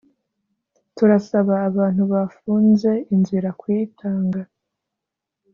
Turasaba 0.95 1.53
abantu 1.69 2.03
bafunze 2.13 2.91
inzira 3.15 3.49
kuyitanga 3.59 4.41